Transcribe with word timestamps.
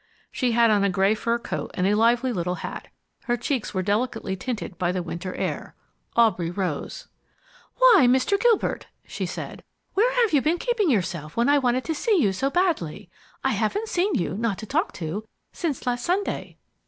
She 0.31 0.53
had 0.53 0.71
on 0.71 0.83
a 0.83 0.89
gray 0.89 1.13
fur 1.13 1.37
coat 1.37 1.69
and 1.75 1.85
a 1.85 1.93
lively 1.93 2.33
little 2.33 2.55
hat. 2.65 2.87
Her 3.25 3.37
cheeks 3.37 3.71
were 3.71 3.83
delicately 3.83 4.35
tinted 4.35 4.79
by 4.79 4.91
the 4.91 5.03
winter 5.03 5.35
air. 5.35 5.75
Aubrey 6.15 6.49
rose. 6.49 7.07
"Why, 7.75 8.07
Mr. 8.09 8.39
Gilbert!" 8.39 8.87
she 9.05 9.27
said. 9.27 9.63
"Where 9.93 10.11
have 10.23 10.33
you 10.33 10.41
been 10.41 10.57
keeping 10.57 10.89
yourself 10.89 11.37
when 11.37 11.49
I 11.49 11.59
wanted 11.59 11.83
to 11.83 11.93
see 11.93 12.17
you 12.19 12.33
so 12.33 12.49
badly? 12.49 13.11
I 13.43 13.51
haven't 13.51 13.89
seen 13.89 14.15
you, 14.15 14.33
not 14.35 14.57
to 14.57 14.65
talk 14.65 14.91
to, 14.93 15.23
since 15.53 15.85
last 15.85 16.03
Sunday." 16.03 16.57